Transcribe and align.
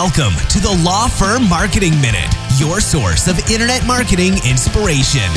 Welcome 0.00 0.34
to 0.50 0.60
the 0.60 0.80
Law 0.84 1.08
Firm 1.08 1.48
Marketing 1.48 2.00
Minute, 2.00 2.32
your 2.56 2.78
source 2.78 3.26
of 3.26 3.36
internet 3.50 3.84
marketing 3.84 4.34
inspiration. 4.48 5.28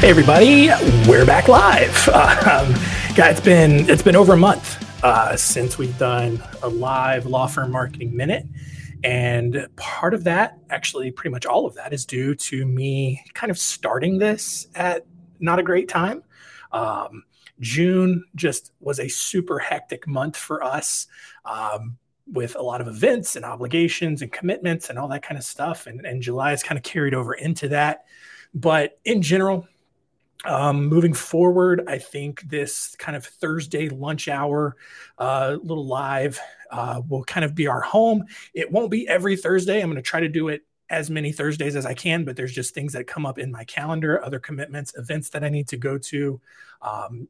Hey 0.00 0.08
everybody, 0.08 0.68
we're 1.06 1.26
back 1.26 1.48
live. 1.48 2.08
Um, 2.08 2.72
guys, 3.14 3.36
it's 3.36 3.40
been 3.40 3.90
it's 3.90 4.00
been 4.00 4.16
over 4.16 4.32
a 4.32 4.38
month 4.38 5.04
uh, 5.04 5.36
since 5.36 5.76
we've 5.76 5.98
done 5.98 6.42
a 6.62 6.68
live 6.70 7.26
Law 7.26 7.46
Firm 7.46 7.70
Marketing 7.70 8.16
Minute. 8.16 8.46
And 9.04 9.68
part 9.76 10.14
of 10.14 10.24
that, 10.24 10.56
actually, 10.70 11.10
pretty 11.10 11.30
much 11.30 11.44
all 11.44 11.66
of 11.66 11.74
that, 11.74 11.92
is 11.92 12.06
due 12.06 12.34
to 12.36 12.64
me 12.64 13.22
kind 13.34 13.50
of 13.50 13.58
starting 13.58 14.16
this 14.16 14.68
at 14.74 15.04
not 15.40 15.58
a 15.58 15.62
great 15.62 15.90
time. 15.90 16.22
Um, 16.72 17.24
June 17.60 18.24
just 18.34 18.72
was 18.80 18.98
a 18.98 19.08
super 19.08 19.58
hectic 19.58 20.06
month 20.06 20.38
for 20.38 20.64
us 20.64 21.06
um, 21.44 21.98
with 22.26 22.56
a 22.56 22.62
lot 22.62 22.80
of 22.80 22.88
events 22.88 23.36
and 23.36 23.44
obligations 23.44 24.22
and 24.22 24.32
commitments 24.32 24.90
and 24.90 24.98
all 24.98 25.08
that 25.08 25.22
kind 25.22 25.38
of 25.38 25.44
stuff. 25.44 25.86
And, 25.86 26.04
and 26.06 26.22
July 26.22 26.52
is 26.52 26.62
kind 26.62 26.78
of 26.78 26.82
carried 26.82 27.14
over 27.14 27.34
into 27.34 27.68
that. 27.68 28.04
But 28.54 28.98
in 29.04 29.20
general, 29.20 29.66
um, 30.44 30.86
moving 30.86 31.14
forward, 31.14 31.84
I 31.86 31.98
think 31.98 32.42
this 32.42 32.94
kind 32.96 33.16
of 33.16 33.24
Thursday 33.24 33.88
lunch 33.88 34.28
hour, 34.28 34.76
uh, 35.18 35.56
little 35.62 35.86
live, 35.86 36.38
uh, 36.70 37.02
will 37.08 37.24
kind 37.24 37.44
of 37.44 37.54
be 37.54 37.66
our 37.66 37.80
home. 37.80 38.24
It 38.52 38.70
won't 38.70 38.90
be 38.90 39.08
every 39.08 39.36
Thursday. 39.36 39.80
I'm 39.80 39.88
going 39.88 39.96
to 39.96 40.02
try 40.02 40.20
to 40.20 40.28
do 40.28 40.48
it 40.48 40.62
as 40.90 41.08
many 41.10 41.32
Thursdays 41.32 41.76
as 41.76 41.86
I 41.86 41.94
can, 41.94 42.24
but 42.24 42.36
there's 42.36 42.52
just 42.52 42.74
things 42.74 42.92
that 42.92 43.06
come 43.06 43.24
up 43.24 43.38
in 43.38 43.50
my 43.50 43.64
calendar, 43.64 44.22
other 44.22 44.38
commitments, 44.38 44.94
events 44.96 45.30
that 45.30 45.42
I 45.42 45.48
need 45.48 45.68
to 45.68 45.76
go 45.76 45.96
to, 45.98 46.40
um, 46.82 47.26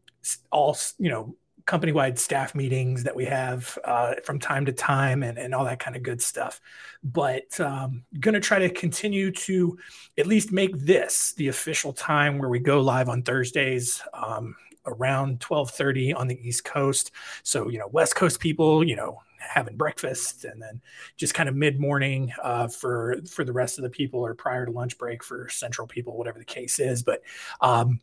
all 0.51 0.77
you 0.99 1.11
know, 1.11 1.37
company-wide 1.67 2.19
staff 2.19 2.55
meetings 2.55 3.05
that 3.05 3.17
we 3.17 3.25
have 3.25 3.79
uh, 3.85 4.15
from 4.25 4.39
time 4.39 4.67
to 4.67 4.73
time, 4.73 5.23
and, 5.23 5.39
and 5.39 5.55
all 5.55 5.65
that 5.65 5.81
kind 5.81 5.97
of 5.97 6.03
good 6.03 6.21
stuff. 6.21 6.61
But 7.03 7.59
um, 7.61 8.05
going 8.21 8.35
to 8.35 8.41
try 8.41 8.59
to 8.59 8.69
continue 8.69 9.31
to 9.33 9.79
at 10.19 10.27
least 10.27 10.53
make 10.53 10.79
this 10.79 11.33
the 11.35 11.49
official 11.49 11.93
time 11.93 12.39
where 12.39 12.49
we 12.49 12.59
go 12.59 12.81
live 12.81 13.09
on 13.09 13.23
Thursdays. 13.23 14.03
Um, 14.13 14.57
around 14.87 15.41
12:30 15.41 16.15
on 16.15 16.29
the 16.29 16.39
East 16.47 16.63
Coast. 16.63 17.11
So, 17.43 17.71
you 17.71 17.79
know, 17.79 17.89
West 17.89 18.17
Coast 18.17 18.39
people, 18.39 18.87
you 18.87 18.97
know, 18.97 19.19
having 19.49 19.77
breakfast 19.77 20.45
and 20.45 20.61
then 20.61 20.81
just 21.17 21.35
kind 21.35 21.49
of 21.49 21.55
mid 21.55 21.79
morning 21.79 22.33
uh, 22.43 22.69
for 22.69 23.17
for 23.29 23.45
the 23.45 23.53
rest 23.53 23.79
of 23.79 23.85
the 23.85 23.91
people 23.91 24.21
or 24.21 24.35
prior 24.35 24.67
to 24.67 24.73
lunch 24.73 24.99
break 24.99 25.23
for 25.23 25.49
central 25.49 25.87
people 25.87 26.17
whatever 26.17 26.39
the 26.39 26.45
case 26.45 26.79
is 26.79 27.03
but 27.03 27.23
um, 27.61 28.01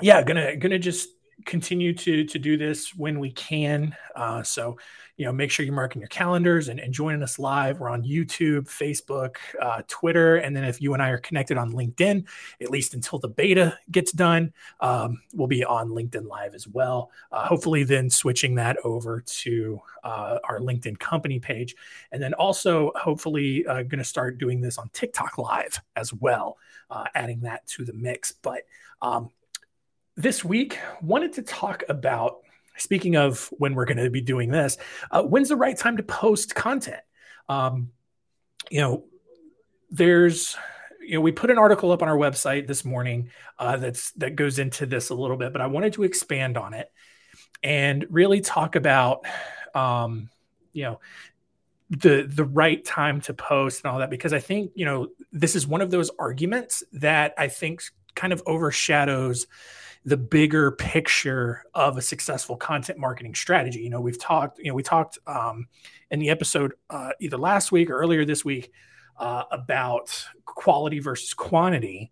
yeah 0.00 0.22
gonna 0.22 0.56
gonna 0.56 0.78
just 0.78 1.10
continue 1.44 1.92
to 1.94 2.24
to 2.24 2.38
do 2.38 2.56
this 2.56 2.94
when 2.94 3.18
we 3.18 3.30
can. 3.32 3.96
Uh, 4.14 4.42
so, 4.42 4.78
you 5.16 5.24
know, 5.24 5.32
make 5.32 5.50
sure 5.50 5.64
you're 5.64 5.74
marking 5.74 6.00
your 6.00 6.08
calendars 6.08 6.68
and, 6.68 6.80
and 6.80 6.92
joining 6.92 7.22
us 7.22 7.38
live. 7.38 7.80
We're 7.80 7.88
on 7.88 8.02
YouTube, 8.02 8.68
Facebook, 8.68 9.36
uh, 9.60 9.82
Twitter, 9.88 10.36
and 10.36 10.54
then 10.56 10.64
if 10.64 10.80
you 10.80 10.94
and 10.94 11.02
I 11.02 11.10
are 11.10 11.18
connected 11.18 11.58
on 11.58 11.72
LinkedIn, 11.72 12.26
at 12.60 12.70
least 12.70 12.94
until 12.94 13.18
the 13.18 13.28
beta 13.28 13.78
gets 13.90 14.12
done, 14.12 14.52
um, 14.80 15.20
we'll 15.34 15.48
be 15.48 15.64
on 15.64 15.90
LinkedIn 15.90 16.26
Live 16.26 16.54
as 16.54 16.66
well. 16.66 17.10
Uh, 17.30 17.46
hopefully, 17.46 17.84
then 17.84 18.08
switching 18.08 18.54
that 18.56 18.76
over 18.84 19.20
to 19.20 19.80
uh, 20.04 20.38
our 20.44 20.60
LinkedIn 20.60 20.98
company 20.98 21.38
page, 21.38 21.74
and 22.10 22.22
then 22.22 22.34
also 22.34 22.92
hopefully 22.96 23.66
uh, 23.66 23.82
going 23.82 23.98
to 23.98 24.04
start 24.04 24.38
doing 24.38 24.60
this 24.60 24.78
on 24.78 24.88
TikTok 24.92 25.38
Live 25.38 25.80
as 25.96 26.12
well, 26.12 26.56
uh, 26.90 27.04
adding 27.14 27.40
that 27.40 27.66
to 27.66 27.84
the 27.84 27.92
mix. 27.92 28.32
But 28.32 28.62
um, 29.00 29.30
this 30.16 30.44
week 30.44 30.78
wanted 31.00 31.34
to 31.34 31.42
talk 31.42 31.82
about 31.88 32.38
speaking 32.76 33.16
of 33.16 33.48
when 33.58 33.74
we're 33.74 33.84
going 33.84 33.98
to 33.98 34.10
be 34.10 34.20
doing 34.20 34.50
this 34.50 34.76
uh, 35.10 35.22
when's 35.22 35.48
the 35.48 35.56
right 35.56 35.76
time 35.76 35.96
to 35.96 36.02
post 36.02 36.54
content? 36.54 37.00
Um, 37.48 37.90
you 38.70 38.80
know 38.80 39.04
there's 39.90 40.56
you 41.00 41.14
know 41.14 41.20
we 41.20 41.32
put 41.32 41.50
an 41.50 41.58
article 41.58 41.92
up 41.92 42.02
on 42.02 42.08
our 42.08 42.16
website 42.16 42.66
this 42.66 42.84
morning 42.84 43.30
uh, 43.58 43.76
that's 43.76 44.12
that 44.12 44.36
goes 44.36 44.58
into 44.58 44.86
this 44.86 45.10
a 45.10 45.14
little 45.14 45.36
bit 45.36 45.52
but 45.52 45.60
i 45.60 45.66
wanted 45.66 45.92
to 45.92 46.02
expand 46.02 46.56
on 46.56 46.74
it 46.74 46.90
and 47.62 48.06
really 48.10 48.40
talk 48.40 48.76
about 48.76 49.24
um, 49.74 50.28
you 50.72 50.84
know 50.84 51.00
the 51.90 52.26
the 52.26 52.44
right 52.44 52.84
time 52.84 53.20
to 53.20 53.34
post 53.34 53.84
and 53.84 53.92
all 53.92 53.98
that 53.98 54.08
because 54.08 54.32
i 54.32 54.40
think 54.40 54.72
you 54.74 54.86
know 54.86 55.08
this 55.30 55.54
is 55.54 55.66
one 55.66 55.82
of 55.82 55.90
those 55.90 56.10
arguments 56.18 56.82
that 56.92 57.34
i 57.36 57.48
think 57.48 57.82
kind 58.14 58.32
of 58.32 58.42
overshadows 58.46 59.46
the 60.04 60.16
bigger 60.16 60.72
picture 60.72 61.64
of 61.74 61.96
a 61.96 62.02
successful 62.02 62.56
content 62.56 62.98
marketing 62.98 63.34
strategy. 63.34 63.80
You 63.80 63.90
know, 63.90 64.00
we've 64.00 64.18
talked, 64.18 64.58
you 64.58 64.66
know, 64.66 64.74
we 64.74 64.82
talked 64.82 65.18
um, 65.26 65.68
in 66.10 66.18
the 66.18 66.30
episode 66.30 66.74
uh, 66.90 67.10
either 67.20 67.36
last 67.36 67.70
week 67.70 67.88
or 67.88 67.94
earlier 67.94 68.24
this 68.24 68.44
week 68.44 68.72
uh, 69.18 69.44
about 69.52 70.26
quality 70.44 70.98
versus 70.98 71.34
quantity 71.34 72.10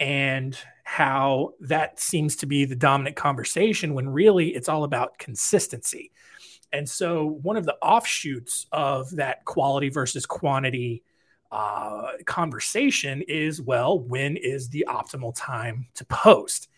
and 0.00 0.58
how 0.82 1.52
that 1.60 2.00
seems 2.00 2.34
to 2.36 2.46
be 2.46 2.64
the 2.64 2.74
dominant 2.74 3.14
conversation 3.14 3.94
when 3.94 4.08
really 4.08 4.48
it's 4.48 4.68
all 4.68 4.82
about 4.82 5.18
consistency. 5.18 6.10
And 6.72 6.88
so, 6.88 7.26
one 7.26 7.56
of 7.56 7.64
the 7.64 7.76
offshoots 7.82 8.66
of 8.72 9.10
that 9.16 9.44
quality 9.44 9.88
versus 9.88 10.24
quantity 10.24 11.02
uh, 11.52 12.12
conversation 12.26 13.22
is 13.22 13.60
well, 13.60 13.98
when 13.98 14.36
is 14.36 14.68
the 14.68 14.86
optimal 14.88 15.32
time 15.36 15.88
to 15.94 16.04
post? 16.04 16.68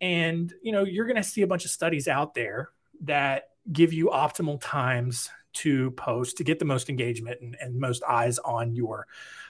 And 0.00 0.52
you 0.62 0.72
know, 0.72 0.84
you're 0.84 1.06
going 1.06 1.16
to 1.16 1.22
see 1.22 1.42
a 1.42 1.46
bunch 1.46 1.64
of 1.64 1.70
studies 1.70 2.08
out 2.08 2.34
there 2.34 2.70
that 3.02 3.50
give 3.72 3.92
you 3.92 4.06
optimal 4.06 4.58
times 4.60 5.30
to 5.52 5.90
post 5.92 6.36
to 6.36 6.44
get 6.44 6.58
the 6.58 6.64
most 6.64 6.88
engagement 6.88 7.40
and, 7.40 7.56
and 7.60 7.78
most 7.78 8.02
eyes 8.04 8.38
on 8.38 8.74
your 8.74 9.06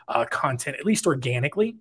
uh, 0.09 0.25
content, 0.25 0.77
at 0.79 0.87
least 0.87 1.07
organically. 1.07 1.77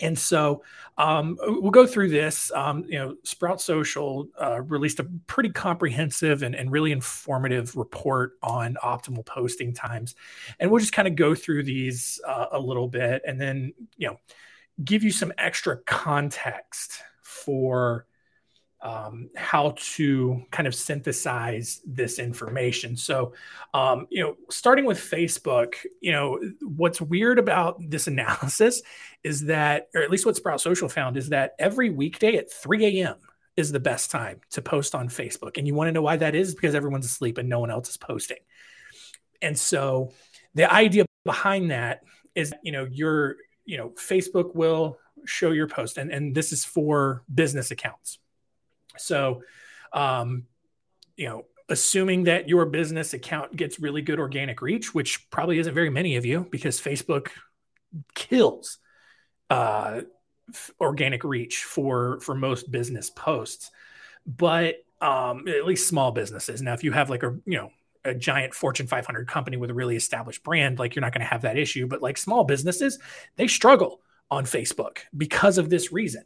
And 0.00 0.18
so 0.18 0.62
um, 0.98 1.38
we'll 1.40 1.70
go 1.70 1.86
through 1.86 2.10
this. 2.10 2.50
Um, 2.52 2.84
you 2.84 2.98
know, 2.98 3.16
Sprout 3.22 3.60
Social 3.60 4.28
uh, 4.40 4.60
released 4.62 5.00
a 5.00 5.04
pretty 5.26 5.48
comprehensive 5.50 6.42
and, 6.42 6.54
and, 6.54 6.70
really 6.70 6.92
informative 6.92 7.74
report 7.76 8.32
on 8.42 8.76
optimal 8.82 9.24
posting 9.24 9.72
times, 9.72 10.14
and 10.60 10.70
we'll 10.70 10.80
just 10.80 10.92
kind 10.92 11.08
of 11.08 11.16
go 11.16 11.34
through 11.34 11.62
these 11.62 12.20
uh, 12.26 12.46
a 12.52 12.58
little 12.58 12.88
bit, 12.88 13.22
and 13.26 13.40
then 13.40 13.72
you 13.96 14.08
know, 14.08 14.18
give 14.84 15.02
you 15.02 15.10
some 15.10 15.32
extra 15.38 15.78
context 15.84 17.00
for 17.44 18.06
um, 18.82 19.30
how 19.34 19.74
to 19.76 20.42
kind 20.50 20.66
of 20.66 20.74
synthesize 20.74 21.80
this 21.84 22.18
information. 22.18 22.96
So, 22.96 23.32
um, 23.74 24.06
you 24.10 24.22
know, 24.22 24.36
starting 24.50 24.84
with 24.84 24.98
Facebook, 24.98 25.74
you 26.00 26.12
know, 26.12 26.38
what's 26.60 27.00
weird 27.00 27.38
about 27.38 27.78
this 27.80 28.06
analysis 28.06 28.82
is 29.24 29.46
that, 29.46 29.88
or 29.94 30.02
at 30.02 30.10
least 30.10 30.26
what 30.26 30.36
Sprout 30.36 30.60
Social 30.60 30.88
found, 30.88 31.16
is 31.16 31.30
that 31.30 31.54
every 31.58 31.90
weekday 31.90 32.36
at 32.36 32.52
3 32.52 33.00
a.m. 33.00 33.16
is 33.56 33.72
the 33.72 33.80
best 33.80 34.10
time 34.10 34.40
to 34.50 34.62
post 34.62 34.94
on 34.94 35.08
Facebook. 35.08 35.56
And 35.56 35.66
you 35.66 35.74
want 35.74 35.88
to 35.88 35.92
know 35.92 36.02
why 36.02 36.16
that 36.18 36.34
is? 36.34 36.54
Because 36.54 36.74
everyone's 36.74 37.06
asleep 37.06 37.38
and 37.38 37.48
no 37.48 37.60
one 37.60 37.70
else 37.70 37.88
is 37.88 37.96
posting. 37.96 38.38
And 39.42 39.58
so, 39.58 40.12
the 40.54 40.72
idea 40.72 41.04
behind 41.24 41.70
that 41.70 42.00
is, 42.34 42.54
you 42.62 42.72
know, 42.72 42.86
your, 42.90 43.36
you 43.64 43.76
know, 43.76 43.90
Facebook 43.90 44.54
will 44.54 44.98
show 45.26 45.50
your 45.50 45.68
post 45.68 45.98
and, 45.98 46.10
and 46.10 46.34
this 46.34 46.52
is 46.52 46.64
for 46.64 47.22
business 47.32 47.70
accounts. 47.70 48.18
So 48.98 49.42
um, 49.92 50.44
you 51.16 51.28
know 51.28 51.44
assuming 51.68 52.24
that 52.24 52.48
your 52.48 52.64
business 52.66 53.12
account 53.12 53.56
gets 53.56 53.80
really 53.80 54.00
good 54.00 54.20
organic 54.20 54.62
reach 54.62 54.94
which 54.94 55.28
probably 55.30 55.58
isn't 55.58 55.74
very 55.74 55.90
many 55.90 56.14
of 56.14 56.24
you 56.24 56.46
because 56.48 56.80
facebook 56.80 57.30
kills 58.14 58.78
uh, 59.50 60.02
organic 60.80 61.24
reach 61.24 61.64
for 61.64 62.20
for 62.20 62.34
most 62.34 62.70
business 62.70 63.10
posts. 63.10 63.70
But 64.26 64.76
um, 65.00 65.46
at 65.48 65.66
least 65.66 65.88
small 65.88 66.10
businesses. 66.12 66.62
Now 66.62 66.72
if 66.72 66.82
you 66.82 66.92
have 66.92 67.10
like 67.10 67.22
a 67.22 67.36
you 67.44 67.58
know 67.58 67.70
a 68.04 68.14
giant 68.14 68.54
fortune 68.54 68.86
500 68.86 69.26
company 69.26 69.56
with 69.56 69.70
a 69.70 69.74
really 69.74 69.96
established 69.96 70.44
brand 70.44 70.78
like 70.78 70.94
you're 70.94 71.00
not 71.00 71.12
going 71.12 71.22
to 71.22 71.26
have 71.26 71.42
that 71.42 71.58
issue. 71.58 71.86
But 71.86 72.02
like 72.02 72.16
small 72.16 72.44
businesses 72.44 72.98
they 73.36 73.48
struggle 73.48 74.00
on 74.30 74.44
Facebook 74.44 74.98
because 75.16 75.58
of 75.58 75.70
this 75.70 75.92
reason. 75.92 76.24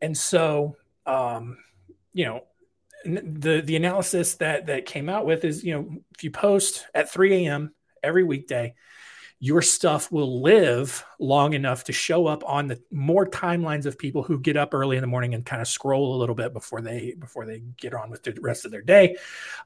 And 0.00 0.16
so, 0.16 0.76
um, 1.06 1.58
you 2.12 2.24
know, 2.24 2.44
the 3.04 3.62
the 3.64 3.76
analysis 3.76 4.34
that 4.36 4.66
that 4.66 4.86
came 4.86 5.08
out 5.08 5.26
with 5.26 5.44
is, 5.44 5.62
you 5.62 5.74
know, 5.74 5.88
if 6.14 6.24
you 6.24 6.30
post 6.30 6.86
at 6.94 7.10
3 7.10 7.46
a.m. 7.46 7.74
every 8.02 8.24
weekday, 8.24 8.74
your 9.38 9.60
stuff 9.60 10.10
will 10.10 10.42
live 10.42 11.04
long 11.20 11.52
enough 11.52 11.84
to 11.84 11.92
show 11.92 12.26
up 12.26 12.42
on 12.46 12.68
the 12.68 12.82
more 12.90 13.26
timelines 13.28 13.84
of 13.84 13.98
people 13.98 14.22
who 14.22 14.40
get 14.40 14.56
up 14.56 14.72
early 14.72 14.96
in 14.96 15.02
the 15.02 15.06
morning 15.06 15.34
and 15.34 15.44
kind 15.44 15.60
of 15.60 15.68
scroll 15.68 16.16
a 16.16 16.18
little 16.18 16.34
bit 16.34 16.52
before 16.52 16.80
they 16.80 17.14
before 17.18 17.44
they 17.44 17.62
get 17.76 17.92
on 17.92 18.10
with 18.10 18.22
the 18.22 18.36
rest 18.40 18.64
of 18.64 18.70
their 18.70 18.82
day. 18.82 19.16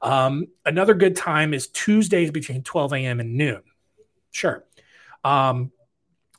Um, 0.01 0.47
another 0.65 0.93
good 0.93 1.15
time 1.15 1.53
is 1.53 1.67
Tuesdays 1.67 2.31
between 2.31 2.63
12 2.63 2.93
a.m. 2.93 3.19
and 3.21 3.35
noon. 3.35 3.61
Sure. 4.31 4.65
Um, 5.23 5.71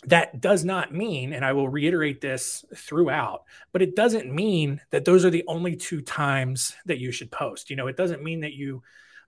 that 0.06 0.40
does 0.40 0.64
not 0.64 0.93
mean, 0.93 1.32
and 1.32 1.44
I 1.44 1.52
will 1.52 1.69
reiterate 1.69 2.20
this 2.20 2.64
throughout, 2.75 3.44
but 3.72 3.82
it 3.82 3.94
doesn't 3.94 4.32
mean 4.32 4.81
that 4.90 5.04
those 5.04 5.25
are 5.25 5.31
the 5.31 5.44
only 5.46 5.76
two 5.76 6.00
times 6.00 6.75
that 6.87 6.99
you 6.99 7.12
should 7.12 7.31
post. 7.31 7.70
You 7.70 7.76
know, 7.76 7.87
it 7.87 7.96
doesn't 7.96 8.22
mean 8.22 8.40
that 8.40 8.54
you 8.54 8.82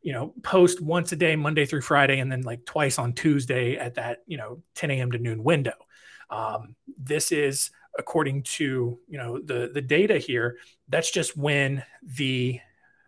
you 0.04 0.12
know, 0.12 0.34
post 0.42 0.82
once 0.82 1.12
a 1.12 1.16
day, 1.16 1.34
Monday 1.34 1.64
through 1.64 1.80
Friday, 1.80 2.20
and 2.20 2.30
then 2.30 2.42
like 2.42 2.66
twice 2.66 2.98
on 2.98 3.14
Tuesday 3.14 3.76
at 3.76 3.94
that, 3.94 4.22
you 4.26 4.36
know, 4.36 4.62
10 4.74 4.90
a.m. 4.90 5.10
to 5.12 5.18
noon 5.18 5.42
window. 5.42 5.72
Um, 6.28 6.76
this 6.98 7.32
is 7.32 7.70
according 7.98 8.42
to 8.42 8.98
you 9.08 9.18
know 9.18 9.40
the 9.40 9.70
the 9.72 9.80
data 9.80 10.18
here. 10.18 10.58
That's 10.88 11.10
just 11.10 11.36
when 11.36 11.84
the 12.02 12.60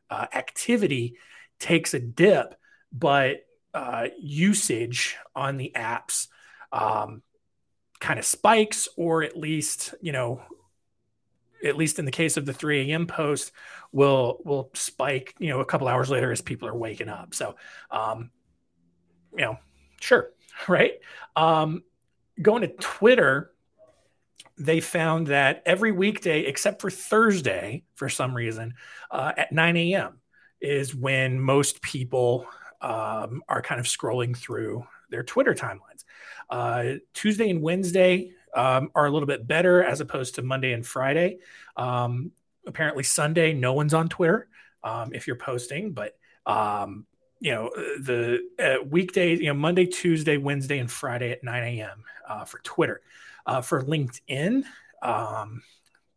uh, 0.09 0.27
activity 0.35 1.17
takes 1.59 1.93
a 1.93 2.01
dip, 2.01 2.55
but 2.93 3.45
uh, 3.75 4.09
usage 4.19 5.17
on 5.35 5.59
the 5.59 5.73
apps 5.77 6.29
um, 6.73 7.23
kind 8.01 8.19
of 8.19 8.25
spikes, 8.25 8.89
or 8.97 9.23
at 9.23 9.37
least 9.37 9.95
you 10.01 10.13
know 10.13 10.43
at 11.65 11.77
least 11.77 11.99
in 11.99 12.05
the 12.05 12.11
case 12.11 12.37
of 12.37 12.47
the 12.47 12.53
3 12.53 12.91
a.m. 12.91 13.07
post, 13.07 13.53
will 13.93 14.41
will 14.45 14.71
spike, 14.75 15.35
you 15.39 15.49
know, 15.49 15.61
a 15.61 15.65
couple 15.65 15.89
hours 15.89 16.11
later 16.11 16.31
as 16.31 16.41
people 16.41 16.69
are 16.69 16.77
waking 16.77 17.09
up. 17.09 17.35
So, 17.35 17.57
um, 17.91 18.31
you 19.37 19.45
know, 19.45 19.59
sure, 20.01 20.31
right? 20.69 20.95
Um, 21.35 21.83
going 22.41 22.63
to 22.63 22.69
Twitter, 22.69 23.53
they 24.59 24.81
found 24.81 25.29
that 25.29 25.63
every 25.67 25.93
weekday 25.93 26.41
except 26.43 26.81
for 26.81 26.91
Thursday, 26.91 27.85
for 27.95 28.09
some 28.09 28.35
reason, 28.35 28.75
uh, 29.11 29.33
at 29.37 29.53
9 29.53 29.77
a.m. 29.77 30.21
is 30.61 30.95
when 30.95 31.41
most 31.41 31.83
people 31.83 32.47
um, 32.81 33.43
are 33.49 33.63
kind 33.63 33.81
of 33.81 33.87
scrolling 33.87 34.37
through 34.37 34.87
their 35.11 35.23
Twitter 35.23 35.55
timelines. 35.55 36.05
Uh, 36.49 36.95
Tuesday 37.15 37.51
and 37.51 37.63
Wednesday 37.63 38.33
um, 38.55 38.91
are 38.95 39.07
a 39.07 39.11
little 39.11 39.27
bit 39.27 39.47
better 39.47 39.83
as 39.83 40.01
opposed 40.01 40.37
to 40.37 40.43
Monday 40.43 40.73
and 40.73 40.87
Friday. 40.87 41.39
Um, 41.77 42.33
apparently, 42.67 43.03
Sunday, 43.03 43.53
no 43.53 43.73
one's 43.73 43.95
on 43.95 44.09
Twitter 44.09 44.49
um, 44.83 45.13
if 45.13 45.27
you're 45.27 45.37
posting, 45.37 45.93
but 45.93 46.17
um, 46.47 47.07
you 47.41 47.53
know 47.53 47.71
the 47.75 48.41
uh, 48.59 48.83
weekdays, 48.85 49.41
you 49.41 49.47
know 49.47 49.55
Monday, 49.55 49.87
Tuesday, 49.87 50.37
Wednesday, 50.37 50.79
and 50.79 50.91
Friday 50.91 51.33
at 51.33 51.45
9 51.45 51.63
a.m. 51.63 52.05
Uh, 52.29 52.45
for 52.45 52.59
Twitter. 52.61 53.01
Uh, 53.45 53.61
for 53.61 53.83
LinkedIn, 53.83 54.65
um, 55.03 55.63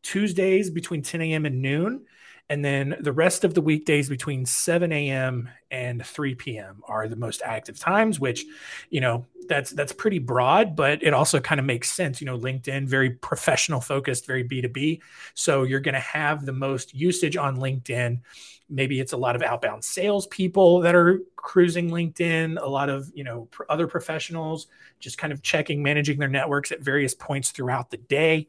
Tuesdays 0.01 0.71
between 0.71 1.03
10 1.03 1.21
a.m. 1.21 1.45
and 1.45 1.61
noon 1.61 2.05
and 2.49 2.65
then 2.65 2.97
the 2.99 3.11
rest 3.11 3.43
of 3.43 3.53
the 3.53 3.61
weekdays 3.61 4.09
between 4.09 4.45
7 4.45 4.91
a.m. 4.91 5.49
and 5.69 6.03
3 6.03 6.33
p.m. 6.35 6.81
are 6.87 7.07
the 7.07 7.15
most 7.15 7.41
active 7.45 7.79
times, 7.79 8.19
which, 8.19 8.43
you 8.89 9.01
know, 9.01 9.25
that's 9.47 9.71
that's 9.71 9.91
pretty 9.91 10.19
broad, 10.19 10.75
but 10.75 11.03
it 11.03 11.13
also 11.13 11.39
kind 11.39 11.59
of 11.59 11.65
makes 11.65 11.91
sense. 11.91 12.21
You 12.21 12.25
know, 12.25 12.37
LinkedIn, 12.37 12.87
very 12.87 13.11
professional 13.11 13.81
focused, 13.81 14.25
very 14.25 14.43
B2B. 14.43 15.01
So 15.35 15.63
you're 15.63 15.79
going 15.79 15.93
to 15.93 15.99
have 15.99 16.45
the 16.45 16.53
most 16.53 16.93
usage 16.93 17.37
on 17.37 17.57
LinkedIn. 17.57 18.21
Maybe 18.69 18.99
it's 18.99 19.13
a 19.13 19.17
lot 19.17 19.35
of 19.35 19.41
outbound 19.41 19.83
salespeople 19.83 20.81
that 20.81 20.95
are 20.95 21.21
cruising 21.35 21.89
LinkedIn, 21.89 22.61
a 22.61 22.67
lot 22.67 22.89
of, 22.89 23.11
you 23.13 23.23
know, 23.23 23.47
other 23.69 23.87
professionals 23.87 24.67
just 24.99 25.17
kind 25.17 25.33
of 25.33 25.41
checking, 25.41 25.81
managing 25.81 26.19
their 26.19 26.27
networks 26.27 26.71
at 26.71 26.81
various 26.81 27.13
points 27.15 27.51
throughout 27.51 27.89
the 27.89 27.97
day. 27.97 28.47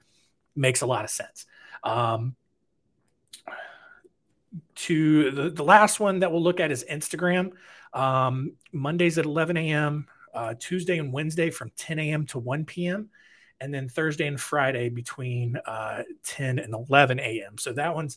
Makes 0.56 0.82
a 0.82 0.87
lot 0.87 1.05
of 1.05 1.11
sense. 1.11 1.46
Um, 1.82 2.35
to 4.87 5.31
the, 5.31 5.50
the 5.50 5.65
last 5.65 6.00
one 6.00 6.21
that 6.21 6.32
we'll 6.32 6.43
look 6.43 6.61
at 6.61 6.71
is 6.71 6.85
Instagram. 6.91 7.53
Um, 7.93 8.53
Mondays 8.73 9.19
at 9.19 9.25
11 9.25 9.56
a.m., 9.56 10.06
uh, 10.32 10.55
Tuesday 10.59 10.99
and 10.99 11.12
Wednesday 11.12 11.50
from 11.50 11.71
10 11.77 11.99
a.m. 11.99 12.27
to 12.27 12.38
1 12.38 12.65
p.m., 12.65 13.11
and 13.61 13.75
then 13.75 13.88
Thursday 13.88 14.27
and 14.27 14.41
Friday 14.41 14.88
between 14.88 15.59
uh, 15.67 16.03
10 16.25 16.59
and 16.59 16.73
11 16.73 17.21
a.m. 17.21 17.59
So 17.59 17.73
that 17.75 17.94
one's 17.94 18.17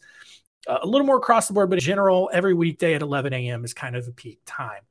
a 0.67 0.87
little 0.87 1.05
more 1.05 1.17
across 1.17 1.47
the 1.47 1.53
board, 1.53 1.69
but 1.69 1.79
in 1.79 1.83
general, 1.83 2.29
every 2.31 2.53
weekday 2.53 2.93
at 2.93 3.01
11 3.01 3.33
a.m. 3.33 3.65
is 3.65 3.73
kind 3.73 3.95
of 3.95 4.05
the 4.05 4.13
peak 4.13 4.39
time 4.45 4.83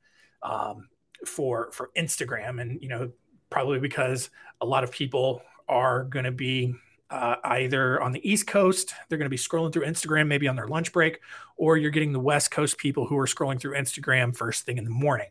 um, 0.43 0.89
for 1.25 1.71
for 1.71 1.89
Instagram, 1.97 2.61
and 2.61 2.79
you 2.81 2.89
know 2.89 3.11
probably 3.49 3.79
because 3.79 4.29
a 4.61 4.65
lot 4.65 4.83
of 4.83 4.91
people 4.91 5.41
are 5.67 6.03
going 6.03 6.25
to 6.25 6.31
be 6.31 6.75
uh, 7.13 7.35
either 7.43 8.01
on 8.01 8.11
the 8.11 8.27
East 8.27 8.47
Coast, 8.47 8.91
they're 9.07 9.19
going 9.19 9.27
to 9.27 9.29
be 9.29 9.37
scrolling 9.37 9.71
through 9.71 9.85
Instagram, 9.85 10.27
maybe 10.27 10.47
on 10.47 10.55
their 10.55 10.67
lunch 10.67 10.91
break, 10.91 11.19
or 11.55 11.77
you're 11.77 11.91
getting 11.91 12.11
the 12.11 12.19
West 12.19 12.49
Coast 12.49 12.79
people 12.79 13.05
who 13.05 13.15
are 13.19 13.27
scrolling 13.27 13.59
through 13.59 13.77
Instagram 13.77 14.35
first 14.35 14.65
thing 14.65 14.79
in 14.79 14.83
the 14.83 14.89
morning. 14.89 15.29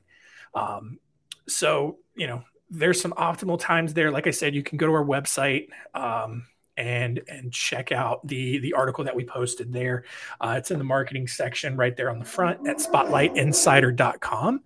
Um, 0.55 1.01
so, 1.49 1.99
you 2.15 2.29
know, 2.29 2.45
there's 2.71 3.01
some 3.01 3.13
optimal 3.15 3.59
times 3.59 3.95
there. 3.95 4.13
Like 4.13 4.29
I 4.29 4.31
said, 4.31 4.55
you 4.55 4.63
can 4.63 4.79
go 4.79 4.87
to 4.87 4.93
our 4.93 5.05
website. 5.05 5.69
Um, 5.93 6.47
and 6.79 7.21
and 7.29 7.53
check 7.53 7.93
out 7.93 8.27
the 8.27 8.59
the 8.61 8.73
article 8.73 9.05
that 9.05 9.15
we 9.15 9.27
posted 9.27 9.75
there. 9.75 10.05
Uh, 10.41 10.55
it's 10.57 10.71
in 10.71 10.79
the 10.79 10.85
marketing 10.85 11.29
section 11.29 11.77
right 11.77 11.95
there 11.99 12.09
on 12.09 12.19
the 12.19 12.25
front 12.25 12.67
at 12.67 12.79
spotlightinsider.com. 12.79 14.63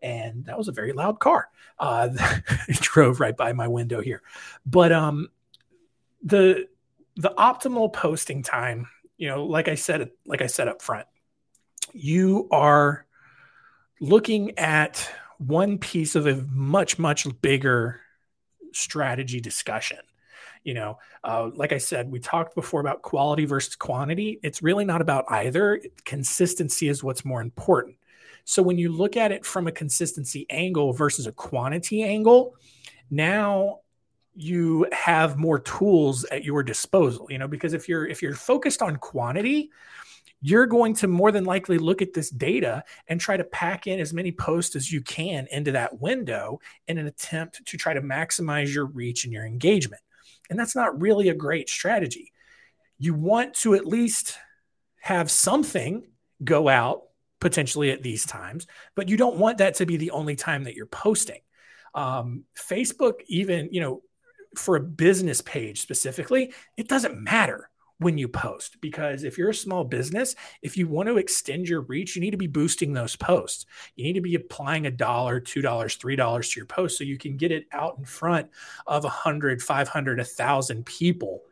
And 0.00 0.46
that 0.46 0.56
was 0.56 0.68
a 0.68 0.72
very 0.72 0.94
loud 0.94 1.18
car. 1.18 1.48
Uh, 1.78 2.08
it 2.68 2.80
drove 2.80 3.20
right 3.20 3.36
by 3.36 3.52
my 3.52 3.68
window 3.68 4.00
here. 4.00 4.22
But 4.64 4.90
um, 4.90 5.28
the 6.22 6.66
the 7.16 7.32
optimal 7.36 7.92
posting 7.92 8.42
time 8.42 8.86
you 9.16 9.28
know 9.28 9.44
like 9.44 9.68
i 9.68 9.74
said 9.74 10.10
like 10.26 10.42
i 10.42 10.46
said 10.46 10.68
up 10.68 10.82
front 10.82 11.06
you 11.92 12.48
are 12.50 13.06
looking 14.00 14.58
at 14.58 15.10
one 15.38 15.78
piece 15.78 16.14
of 16.14 16.26
a 16.26 16.36
much 16.52 16.98
much 16.98 17.26
bigger 17.40 18.00
strategy 18.72 19.40
discussion. 19.40 19.98
You 20.62 20.74
know 20.74 20.98
uh, 21.24 21.50
like 21.54 21.72
i 21.72 21.78
said 21.78 22.10
we 22.10 22.20
talked 22.20 22.54
before 22.54 22.80
about 22.80 23.00
quality 23.00 23.46
versus 23.46 23.76
quantity. 23.76 24.38
It's 24.42 24.62
really 24.62 24.84
not 24.84 25.00
about 25.00 25.24
either. 25.28 25.80
Consistency 26.04 26.88
is 26.88 27.02
what's 27.02 27.24
more 27.24 27.40
important. 27.40 27.96
So 28.44 28.62
when 28.62 28.76
you 28.76 28.92
look 28.92 29.16
at 29.16 29.32
it 29.32 29.46
from 29.46 29.66
a 29.66 29.72
consistency 29.72 30.46
angle 30.50 30.92
versus 30.92 31.26
a 31.26 31.32
quantity 31.32 32.02
angle 32.02 32.56
now 33.10 33.78
you 34.34 34.86
have 34.92 35.38
more 35.38 35.58
tools 35.58 36.24
at 36.26 36.44
your 36.44 36.62
disposal 36.62 37.26
you 37.30 37.38
know 37.38 37.48
because 37.48 37.72
if 37.72 37.88
you're 37.88 38.06
if 38.06 38.22
you're 38.22 38.34
focused 38.34 38.80
on 38.80 38.96
quantity 38.96 39.70
you're 40.42 40.66
going 40.66 40.94
to 40.94 41.06
more 41.06 41.32
than 41.32 41.44
likely 41.44 41.78
look 41.78 42.00
at 42.00 42.14
this 42.14 42.30
data 42.30 42.82
and 43.08 43.20
try 43.20 43.36
to 43.36 43.44
pack 43.44 43.86
in 43.86 44.00
as 44.00 44.12
many 44.12 44.32
posts 44.32 44.74
as 44.74 44.90
you 44.90 45.00
can 45.02 45.46
into 45.50 45.72
that 45.72 46.00
window 46.00 46.58
in 46.88 46.98
an 46.98 47.06
attempt 47.06 47.64
to 47.66 47.76
try 47.76 47.92
to 47.92 48.00
maximize 48.00 48.72
your 48.72 48.86
reach 48.86 49.24
and 49.24 49.32
your 49.32 49.44
engagement. 49.44 50.02
And 50.48 50.58
that's 50.58 50.74
not 50.74 51.00
really 51.00 51.28
a 51.28 51.34
great 51.34 51.68
strategy. 51.68 52.32
You 52.98 53.14
want 53.14 53.54
to 53.56 53.74
at 53.74 53.86
least 53.86 54.38
have 55.00 55.30
something 55.30 56.06
go 56.42 56.68
out 56.68 57.02
potentially 57.38 57.90
at 57.90 58.02
these 58.02 58.26
times 58.26 58.66
but 58.94 59.08
you 59.08 59.16
don't 59.16 59.36
want 59.36 59.58
that 59.58 59.74
to 59.74 59.86
be 59.86 59.96
the 59.96 60.10
only 60.10 60.36
time 60.36 60.64
that 60.64 60.74
you're 60.74 60.86
posting. 60.86 61.40
Um, 61.94 62.44
facebook 62.56 63.14
even 63.26 63.68
you 63.72 63.80
know 63.80 64.02
for 64.56 64.76
a 64.76 64.80
business 64.80 65.40
page 65.40 65.80
specifically, 65.80 66.52
it 66.76 66.88
doesn't 66.88 67.20
matter 67.20 67.70
when 68.00 68.16
you 68.16 68.26
post 68.26 68.80
because 68.80 69.24
if 69.24 69.36
you're 69.36 69.50
a 69.50 69.54
small 69.54 69.84
business, 69.84 70.34
if 70.62 70.76
you 70.76 70.88
want 70.88 71.06
to 71.06 71.18
extend 71.18 71.68
your 71.68 71.82
reach, 71.82 72.16
you 72.16 72.22
need 72.22 72.30
to 72.30 72.38
be 72.38 72.46
boosting 72.46 72.92
those 72.92 73.14
posts. 73.14 73.66
You 73.94 74.04
need 74.04 74.14
to 74.14 74.22
be 74.22 74.34
applying 74.34 74.86
a 74.86 74.90
dollar, 74.90 75.38
two 75.38 75.60
dollars, 75.60 75.96
three 75.96 76.16
dollars 76.16 76.50
to 76.50 76.60
your 76.60 76.66
post 76.66 76.96
so 76.96 77.04
you 77.04 77.18
can 77.18 77.36
get 77.36 77.52
it 77.52 77.66
out 77.72 77.98
in 77.98 78.04
front 78.04 78.48
of 78.86 79.04
a 79.04 79.10
hundred, 79.10 79.62
five 79.62 79.88
hundred, 79.88 80.18
a 80.18 80.24
thousand 80.24 80.86
people. 80.86 81.42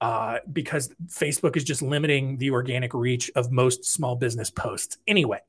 Uh, 0.00 0.38
because 0.50 0.88
Facebook 1.08 1.58
is 1.58 1.64
just 1.64 1.82
limiting 1.82 2.38
the 2.38 2.50
organic 2.50 2.94
reach 2.94 3.30
of 3.34 3.52
most 3.52 3.84
small 3.84 4.16
business 4.16 4.48
posts 4.48 4.96
anyway 5.06 5.40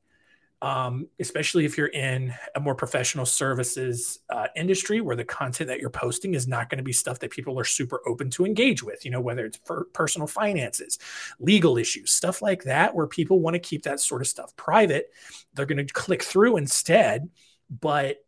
um, 0.62 1.08
especially 1.18 1.64
if 1.64 1.76
you're 1.76 1.88
in 1.88 2.32
a 2.54 2.60
more 2.60 2.76
professional 2.76 3.26
services 3.26 4.20
uh, 4.30 4.46
industry 4.54 5.00
where 5.00 5.16
the 5.16 5.24
content 5.24 5.66
that 5.66 5.80
you're 5.80 5.90
posting 5.90 6.34
is 6.34 6.46
not 6.46 6.70
going 6.70 6.78
to 6.78 6.84
be 6.84 6.92
stuff 6.92 7.18
that 7.18 7.32
people 7.32 7.58
are 7.58 7.64
super 7.64 8.00
open 8.06 8.30
to 8.30 8.46
engage 8.46 8.80
with, 8.80 9.04
you 9.04 9.10
know, 9.10 9.20
whether 9.20 9.44
it's 9.44 9.58
for 9.64 9.88
personal 9.92 10.28
finances, 10.28 11.00
legal 11.40 11.78
issues, 11.78 12.12
stuff 12.12 12.40
like 12.40 12.62
that, 12.62 12.94
where 12.94 13.08
people 13.08 13.40
want 13.40 13.54
to 13.54 13.58
keep 13.58 13.82
that 13.82 13.98
sort 13.98 14.22
of 14.22 14.28
stuff 14.28 14.54
private. 14.54 15.10
They're 15.52 15.66
going 15.66 15.84
to 15.84 15.92
click 15.92 16.22
through 16.22 16.56
instead. 16.58 17.28
But 17.68 18.18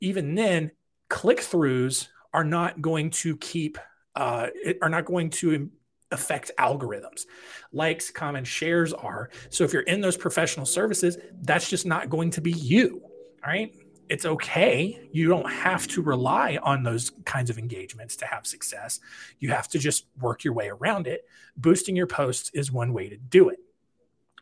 even 0.00 0.34
then, 0.34 0.72
click 1.08 1.38
throughs 1.38 2.08
are 2.32 2.44
not 2.44 2.82
going 2.82 3.10
to 3.10 3.36
keep, 3.36 3.78
uh, 4.16 4.48
are 4.82 4.88
not 4.88 5.04
going 5.04 5.30
to 5.30 5.70
affect 6.14 6.50
algorithms. 6.58 7.26
Likes, 7.72 8.10
comments, 8.10 8.48
shares 8.48 8.92
are. 8.92 9.30
So 9.50 9.64
if 9.64 9.72
you're 9.72 9.82
in 9.82 10.00
those 10.00 10.16
professional 10.16 10.64
services, 10.64 11.18
that's 11.42 11.68
just 11.68 11.84
not 11.84 12.08
going 12.08 12.30
to 12.30 12.40
be 12.40 12.52
you. 12.52 13.02
All 13.44 13.50
right. 13.50 13.74
It's 14.08 14.26
okay. 14.26 15.08
You 15.12 15.28
don't 15.28 15.50
have 15.50 15.86
to 15.88 16.02
rely 16.02 16.58
on 16.62 16.82
those 16.82 17.10
kinds 17.24 17.50
of 17.50 17.58
engagements 17.58 18.16
to 18.16 18.26
have 18.26 18.46
success. 18.46 19.00
You 19.38 19.50
have 19.50 19.68
to 19.68 19.78
just 19.78 20.06
work 20.20 20.44
your 20.44 20.52
way 20.52 20.68
around 20.68 21.06
it. 21.06 21.26
Boosting 21.56 21.96
your 21.96 22.06
posts 22.06 22.50
is 22.54 22.70
one 22.70 22.92
way 22.92 23.08
to 23.08 23.16
do 23.16 23.48
it. 23.48 23.58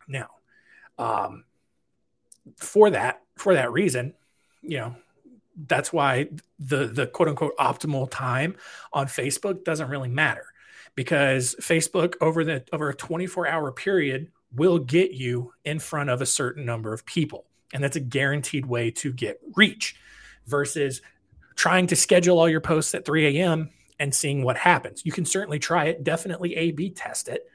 Now, 0.08 0.30
um, 0.98 1.44
for 2.56 2.90
that, 2.90 3.22
for 3.36 3.54
that 3.54 3.72
reason, 3.72 4.14
you 4.62 4.78
know, 4.78 4.96
that's 5.66 5.92
why 5.92 6.28
the 6.58 6.86
the 6.86 7.06
quote 7.06 7.28
unquote 7.28 7.56
optimal 7.58 8.10
time 8.10 8.56
on 8.92 9.06
Facebook 9.06 9.64
doesn't 9.64 9.88
really 9.88 10.08
matter 10.08 10.51
because 10.94 11.56
Facebook 11.60 12.14
over 12.20 12.44
the 12.44 12.64
over 12.72 12.90
a 12.90 12.94
24 12.94 13.46
hour 13.46 13.72
period 13.72 14.30
will 14.54 14.78
get 14.78 15.12
you 15.12 15.52
in 15.64 15.78
front 15.78 16.10
of 16.10 16.20
a 16.20 16.26
certain 16.26 16.64
number 16.64 16.92
of 16.92 17.06
people. 17.06 17.46
And 17.72 17.82
that's 17.82 17.96
a 17.96 18.00
guaranteed 18.00 18.66
way 18.66 18.90
to 18.92 19.12
get 19.12 19.40
reach 19.56 19.96
versus 20.46 21.00
trying 21.54 21.86
to 21.86 21.96
schedule 21.96 22.38
all 22.38 22.48
your 22.48 22.60
posts 22.60 22.94
at 22.94 23.04
3 23.04 23.38
a.m. 23.38 23.70
and 23.98 24.14
seeing 24.14 24.42
what 24.42 24.56
happens. 24.56 25.04
You 25.04 25.12
can 25.12 25.24
certainly 25.24 25.58
try 25.58 25.86
it, 25.86 26.04
definitely 26.04 26.54
A 26.56 26.72
B 26.72 26.90
test 26.90 27.28
it. 27.28 27.46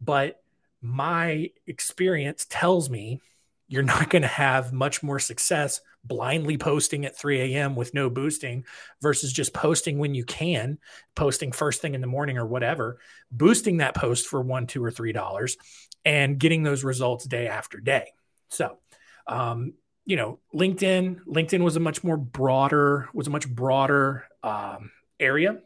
But 0.00 0.40
my 0.80 1.50
experience 1.66 2.46
tells 2.48 2.88
me 2.88 3.20
you're 3.68 3.82
not 3.82 4.10
going 4.10 4.22
to 4.22 4.28
have 4.28 4.72
much 4.72 5.02
more 5.02 5.18
success 5.18 5.80
blindly 6.06 6.58
posting 6.58 7.04
at 7.04 7.16
3 7.16 7.54
a.m. 7.54 7.76
with 7.76 7.94
no 7.94 8.10
boosting 8.10 8.64
versus 9.00 9.32
just 9.32 9.52
posting 9.52 9.98
when 9.98 10.14
you 10.14 10.24
can, 10.24 10.78
posting 11.14 11.52
first 11.52 11.80
thing 11.80 11.94
in 11.94 12.00
the 12.00 12.06
morning 12.06 12.38
or 12.38 12.46
whatever, 12.46 12.98
boosting 13.30 13.78
that 13.78 13.94
post 13.94 14.26
for 14.26 14.40
one, 14.40 14.66
two, 14.66 14.84
or 14.84 14.90
three 14.90 15.12
dollars 15.12 15.56
and 16.04 16.38
getting 16.38 16.62
those 16.62 16.84
results 16.84 17.24
day 17.24 17.48
after 17.48 17.80
day. 17.80 18.12
So, 18.48 18.78
um, 19.26 19.74
you 20.04 20.16
know, 20.16 20.38
LinkedIn, 20.54 21.24
LinkedIn 21.26 21.62
was 21.62 21.76
a 21.76 21.80
much 21.80 22.04
more 22.04 22.16
broader, 22.16 23.08
was 23.12 23.26
a 23.26 23.30
much 23.30 23.48
broader 23.48 24.24
um, 24.42 24.92
area. 25.18 25.58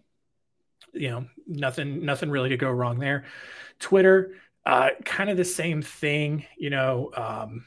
You 0.92 1.10
know, 1.10 1.26
nothing, 1.46 2.04
nothing 2.04 2.30
really 2.30 2.48
to 2.48 2.56
go 2.56 2.70
wrong 2.70 2.98
there. 2.98 3.24
Twitter, 3.78 4.32
uh, 4.64 4.90
kind 5.04 5.30
of 5.30 5.36
the 5.36 5.44
same 5.44 5.82
thing. 5.82 6.46
You 6.56 6.70
know, 6.70 7.10
um, 7.14 7.66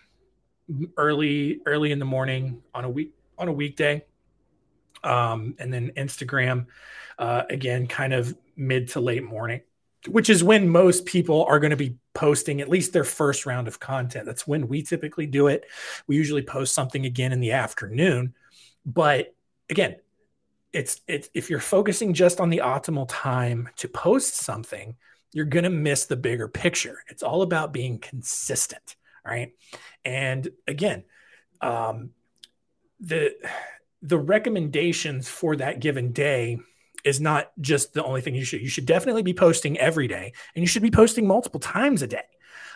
early 0.97 1.59
early 1.65 1.91
in 1.91 1.99
the 1.99 2.05
morning 2.05 2.61
on 2.73 2.85
a 2.85 2.89
week 2.89 3.13
on 3.37 3.47
a 3.47 3.53
weekday. 3.53 4.03
Um, 5.03 5.55
and 5.59 5.73
then 5.73 5.91
instagram 5.97 6.67
uh, 7.19 7.43
again 7.49 7.87
kind 7.87 8.13
of 8.13 8.33
mid 8.55 8.87
to 8.89 9.01
late 9.01 9.23
morning 9.23 9.59
which 10.07 10.29
is 10.29 10.43
when 10.43 10.67
most 10.67 11.05
people 11.05 11.45
are 11.45 11.59
going 11.59 11.71
to 11.71 11.77
be 11.77 11.97
posting 12.13 12.61
at 12.61 12.69
least 12.69 12.91
their 12.91 13.05
first 13.05 13.45
round 13.45 13.69
of 13.69 13.79
content. 13.79 14.25
That's 14.25 14.45
when 14.45 14.67
we 14.67 14.81
typically 14.81 15.25
do 15.25 15.47
it. 15.47 15.65
We 16.07 16.17
usually 16.17 16.41
post 16.41 16.73
something 16.73 17.05
again 17.05 17.31
in 17.31 17.39
the 17.39 17.53
afternoon. 17.53 18.33
But 18.85 19.33
again 19.69 19.97
it's 20.73 21.01
it's 21.07 21.29
if 21.33 21.49
you're 21.49 21.59
focusing 21.59 22.13
just 22.13 22.39
on 22.39 22.49
the 22.49 22.61
optimal 22.63 23.05
time 23.07 23.69
to 23.77 23.87
post 23.87 24.35
something 24.35 24.95
you're 25.31 25.45
going 25.45 25.63
to 25.63 25.69
miss 25.69 26.05
the 26.05 26.15
bigger 26.15 26.47
picture. 26.47 26.99
It's 27.07 27.23
all 27.23 27.41
about 27.41 27.73
being 27.73 27.97
consistent 27.97 28.95
right? 29.25 29.53
And 30.03 30.49
again, 30.67 31.03
um, 31.61 32.11
the 32.99 33.35
the 34.01 34.17
recommendations 34.17 35.29
for 35.29 35.55
that 35.55 35.79
given 35.79 36.11
day 36.11 36.59
is 37.03 37.19
not 37.19 37.51
just 37.59 37.93
the 37.93 38.03
only 38.03 38.21
thing 38.21 38.35
you 38.35 38.45
should. 38.45 38.61
You 38.61 38.69
should 38.69 38.85
definitely 38.85 39.23
be 39.23 39.33
posting 39.33 39.77
every 39.77 40.07
day, 40.07 40.33
and 40.55 40.61
you 40.61 40.67
should 40.67 40.81
be 40.81 40.91
posting 40.91 41.27
multiple 41.27 41.59
times 41.59 42.01
a 42.01 42.07
day. 42.07 42.23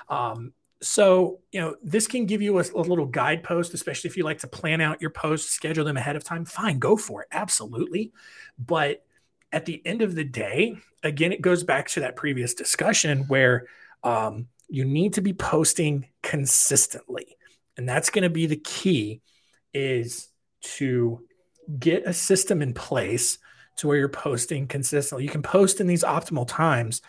Um, 0.09 0.53
so 0.81 1.39
you 1.51 1.59
know 1.59 1.75
this 1.81 2.07
can 2.07 2.25
give 2.25 2.41
you 2.41 2.59
a, 2.59 2.63
a, 2.75 2.81
little 2.81 3.05
guidepost, 3.05 3.73
especially 3.73 4.09
if 4.09 4.17
you 4.17 4.23
like 4.23 4.39
to 4.39 4.47
plan 4.47 4.79
out 4.79 5.01
your 5.01 5.09
posts, 5.09 5.51
schedule 5.51 5.85
them 5.85 5.97
ahead 5.97 6.15
of 6.15 6.23
time. 6.23 6.45
Fine, 6.45 6.79
go 6.79 6.95
for 6.95 7.23
it, 7.23 7.27
absolutely. 7.31 8.11
But 8.59 9.03
at 9.51 9.65
the 9.65 9.81
end 9.85 10.01
of 10.01 10.13
the 10.13 10.23
day, 10.23 10.77
again, 11.03 11.31
it 11.31 11.41
goes 11.41 11.63
back 11.63 11.87
to 11.89 12.01
that 12.01 12.15
previous 12.15 12.53
discussion 12.53 13.23
where 13.27 13.67
um, 14.03 14.47
you 14.69 14.85
need 14.85 15.13
to 15.13 15.21
be 15.21 15.33
posting 15.33 16.07
consistently. 16.23 17.37
And 17.77 17.87
that's 17.87 18.09
going 18.09 18.23
to 18.23 18.29
be 18.29 18.45
the 18.47 18.57
key 18.57 19.21
is 19.73 20.29
to 20.61 21.23
get 21.79 22.07
a 22.07 22.13
system 22.13 22.61
in 22.61 22.73
place 22.73 23.37
to 23.77 23.87
where 23.87 23.97
you're 23.97 24.09
posting 24.09 24.67
consistently. 24.67 25.23
You 25.23 25.29
can 25.29 25.43
post 25.43 25.79
in 25.79 25.87
these 25.87 26.03
optimal 26.03 26.47
times, 26.47 27.01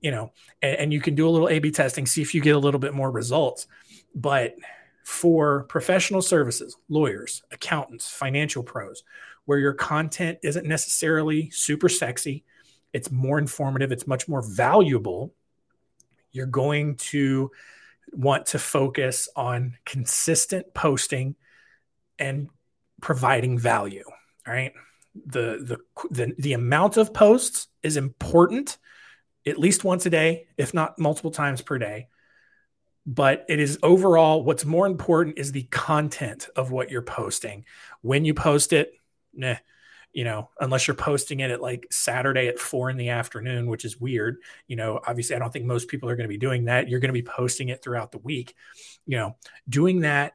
you 0.00 0.10
know, 0.10 0.32
and, 0.60 0.76
and 0.76 0.92
you 0.92 1.00
can 1.00 1.14
do 1.14 1.28
a 1.28 1.30
little 1.30 1.48
A 1.48 1.58
B 1.58 1.70
testing, 1.70 2.06
see 2.06 2.22
if 2.22 2.34
you 2.34 2.40
get 2.40 2.56
a 2.56 2.58
little 2.58 2.80
bit 2.80 2.94
more 2.94 3.10
results. 3.10 3.66
But 4.14 4.56
for 5.04 5.64
professional 5.64 6.22
services, 6.22 6.76
lawyers, 6.88 7.42
accountants, 7.52 8.08
financial 8.08 8.62
pros, 8.62 9.04
where 9.44 9.58
your 9.58 9.72
content 9.72 10.38
isn't 10.42 10.66
necessarily 10.66 11.50
super 11.50 11.88
sexy, 11.88 12.44
it's 12.92 13.10
more 13.10 13.38
informative, 13.38 13.92
it's 13.92 14.06
much 14.06 14.28
more 14.28 14.42
valuable 14.42 15.32
you're 16.32 16.46
going 16.46 16.96
to 16.96 17.50
want 18.12 18.46
to 18.46 18.58
focus 18.58 19.28
on 19.36 19.76
consistent 19.84 20.72
posting 20.74 21.36
and 22.18 22.48
providing 23.00 23.58
value. 23.58 24.04
All 24.46 24.52
right. 24.54 24.72
The, 25.26 25.58
the 25.60 26.06
the 26.10 26.34
the 26.38 26.52
amount 26.52 26.96
of 26.96 27.12
posts 27.12 27.66
is 27.82 27.96
important 27.96 28.78
at 29.46 29.58
least 29.58 29.84
once 29.84 30.06
a 30.06 30.10
day, 30.10 30.46
if 30.56 30.74
not 30.74 30.98
multiple 30.98 31.30
times 31.30 31.62
per 31.62 31.78
day. 31.78 32.08
But 33.06 33.46
it 33.48 33.58
is 33.58 33.78
overall 33.82 34.44
what's 34.44 34.64
more 34.64 34.86
important 34.86 35.38
is 35.38 35.52
the 35.52 35.64
content 35.64 36.48
of 36.54 36.70
what 36.70 36.90
you're 36.90 37.02
posting. 37.02 37.64
When 38.02 38.24
you 38.24 38.34
post 38.34 38.72
it, 38.72 38.92
nah, 39.34 39.56
you 40.12 40.24
know, 40.24 40.50
unless 40.60 40.86
you're 40.86 40.94
posting 40.94 41.40
it 41.40 41.50
at 41.50 41.60
like 41.60 41.86
Saturday 41.90 42.48
at 42.48 42.58
four 42.58 42.90
in 42.90 42.96
the 42.96 43.10
afternoon, 43.10 43.68
which 43.68 43.84
is 43.84 44.00
weird. 44.00 44.38
You 44.66 44.76
know, 44.76 45.00
obviously, 45.06 45.36
I 45.36 45.38
don't 45.38 45.52
think 45.52 45.66
most 45.66 45.88
people 45.88 46.08
are 46.08 46.16
going 46.16 46.28
to 46.28 46.32
be 46.32 46.38
doing 46.38 46.64
that. 46.64 46.88
You're 46.88 47.00
going 47.00 47.10
to 47.10 47.12
be 47.12 47.22
posting 47.22 47.68
it 47.68 47.82
throughout 47.82 48.12
the 48.12 48.18
week. 48.18 48.54
You 49.06 49.18
know, 49.18 49.36
doing 49.68 50.00
that, 50.00 50.34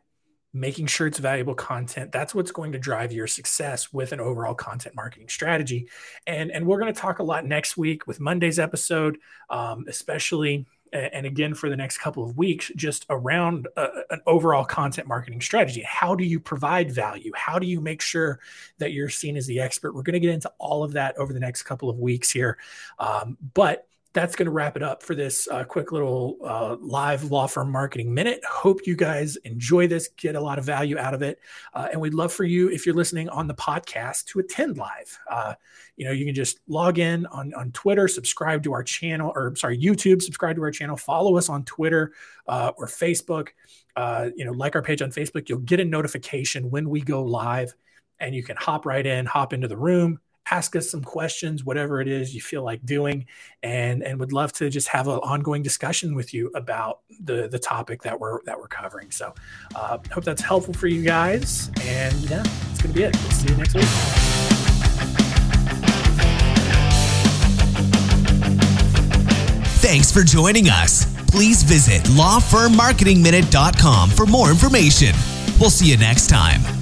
making 0.56 0.88
sure 0.88 1.06
it's 1.06 1.20
valuable 1.20 1.54
content, 1.54 2.14
that's 2.14 2.34
what's 2.34 2.52
going 2.52 2.72
to 2.72 2.80
drive 2.80 3.12
your 3.12 3.28
success 3.28 3.92
with 3.92 4.14
an 4.14 4.22
overall 4.22 4.56
content 4.56 4.96
marketing 4.96 5.28
strategy. 5.28 5.90
And, 6.26 6.50
and 6.50 6.66
we're 6.66 6.80
going 6.80 6.94
to 6.94 7.00
talk 7.00 7.20
a 7.20 7.24
lot 7.24 7.46
next 7.46 7.76
week 7.76 8.08
with 8.08 8.22
Monday's 8.22 8.58
episode, 8.58 9.18
um, 9.50 9.84
especially 9.90 10.66
and 10.96 11.26
again 11.26 11.54
for 11.54 11.70
the 11.70 11.76
next 11.76 11.98
couple 11.98 12.24
of 12.24 12.38
weeks 12.38 12.72
just 12.76 13.06
around 13.10 13.68
a, 13.78 13.88
an 14.10 14.22
overall 14.26 14.66
content 14.66 15.08
marketing 15.08 15.42
strategy. 15.42 15.82
How 15.82 16.16
do 16.16 16.24
you 16.24 16.40
provide 16.40 16.92
value? 16.92 17.32
How 17.36 17.60
do 17.60 17.68
you 17.68 17.82
make 17.82 18.02
sure 18.02 18.40
that 18.78 18.94
you're 18.94 19.10
seen 19.10 19.38
as 19.38 19.48
the 19.48 19.60
expert? 19.60 19.94
We're 19.94 20.04
going 20.04 20.14
to 20.14 20.20
get 20.20 20.34
into 20.34 20.52
all 20.58 20.84
of 20.84 20.94
that 20.94 21.18
over 21.18 21.34
the 21.34 21.40
next 21.40 21.64
couple 21.64 21.90
of 21.90 22.00
weeks 22.00 22.32
here. 22.32 22.58
Um, 23.00 23.38
but 23.54 23.88
that's 24.16 24.34
going 24.34 24.46
to 24.46 24.52
wrap 24.52 24.78
it 24.78 24.82
up 24.82 25.04
for 25.04 25.14
this 25.14 25.46
uh, 25.50 25.66
quick 25.66 25.92
little 25.92 26.38
uh, 26.42 26.78
live 26.80 27.26
law 27.26 27.46
firm 27.48 27.70
marketing 27.70 28.14
minute. 28.14 28.44
Hope 28.46 28.88
you 28.88 28.96
guys 28.96 29.36
enjoy 29.44 29.88
this, 29.88 30.08
get 30.16 30.36
a 30.36 30.40
lot 30.40 30.58
of 30.58 30.64
value 30.64 30.98
out 30.98 31.14
of 31.14 31.22
it. 31.22 31.38
Uh, 31.74 31.90
and 31.92 32.00
we'd 32.00 32.14
love 32.14 32.32
for 32.32 32.46
you, 32.46 32.70
if 32.70 32.86
you're 32.86 32.96
listening 32.96 33.28
on 33.28 33.46
the 33.46 33.54
podcast, 33.54 34.24
to 34.28 34.40
attend 34.40 34.78
live. 34.78 35.20
Uh, 35.30 35.54
you 35.98 36.06
know, 36.06 36.14
you 36.14 36.26
can 36.26 36.34
just 36.34 36.62
log 36.70 36.98
in 36.98 37.26
on, 37.26 37.54
on 37.56 37.74
Twitter, 37.74 38.08
subscribe 38.08 38.64
to 38.64 38.72
our 38.72 38.84
channel, 38.84 39.34
or 39.36 39.54
sorry, 39.58 39.78
YouTube, 39.78 40.22
subscribe 40.22 40.56
to 40.56 40.62
our 40.62 40.72
channel, 40.72 40.96
follow 40.96 41.38
us 41.38 41.50
on 41.50 41.66
Twitter 41.66 42.14
uh, 42.48 42.72
or 42.78 42.88
Facebook. 42.88 43.50
Uh, 43.98 44.30
you 44.38 44.46
know, 44.46 44.54
like 44.54 44.76
our 44.76 44.82
page 44.82 45.02
on 45.02 45.12
Facebook, 45.12 45.50
you'll 45.50 45.60
get 45.60 45.82
a 45.82 45.86
notification 45.86 46.72
when 46.72 46.90
we 46.90 47.02
go 47.02 47.22
live 47.22 47.76
and 48.22 48.34
you 48.34 48.44
can 48.44 48.56
hop 48.56 48.86
right 48.86 49.06
in, 49.06 49.26
hop 49.26 49.52
into 49.52 49.68
the 49.68 49.78
room, 49.78 50.20
ask 50.52 50.76
us 50.76 50.90
some 50.90 51.04
questions, 51.04 51.64
whatever 51.64 52.02
it 52.02 52.08
is 52.08 52.36
you 52.36 52.42
feel 52.42 52.64
like 52.64 52.86
doing, 52.86 53.26
and 53.64 54.04
and 54.04 54.20
would 54.20 54.34
love 54.34 54.52
to 54.54 54.70
just 54.70 54.88
have 54.90 55.08
an 55.08 55.20
ongoing 55.20 55.64
discussion 55.64 56.16
with 56.16 56.34
you 56.34 56.52
about 56.56 57.00
the 57.24 57.48
the 57.48 57.60
topic 57.60 58.02
that 58.04 58.20
we're 58.20 58.44
that 58.46 58.58
we're 58.58 58.68
covering. 58.68 59.12
So, 59.12 59.34
uh, 59.76 60.00
hope 60.12 60.24
that's 60.24 60.42
helpful 60.42 60.74
for 60.74 60.88
you 60.88 61.04
guys, 61.04 61.70
and 61.82 62.14
yeah, 62.30 62.44
that's 62.44 62.82
gonna 62.82 62.94
be 62.94 63.04
it. 63.04 63.16
We'll 63.22 63.32
see 63.32 63.50
you 63.50 63.58
next 63.58 63.76
week. 63.76 64.36
Thanks 69.86 70.12
for 70.12 70.24
joining 70.24 70.68
us. 70.68 71.06
Please 71.28 71.62
visit 71.62 72.02
lawfirmmarketingminute.com 72.04 74.10
for 74.10 74.26
more 74.26 74.50
information. 74.50 75.14
We'll 75.60 75.70
see 75.70 75.92
you 75.92 75.98
next 75.98 76.28
time. 76.28 76.75